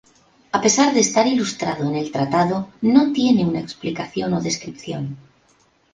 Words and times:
A 0.57 0.59
pesar 0.61 0.95
de 0.95 0.99
estar 0.99 1.27
ilustrado 1.27 1.85
en 1.87 1.95
el 1.95 2.11
tratado, 2.11 2.69
no 2.81 3.13
tiene 3.13 3.45
una 3.45 3.59
explicación 3.59 4.33
o 4.33 4.41
descripción. 4.41 5.15